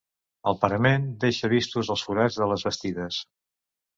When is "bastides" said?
2.69-3.23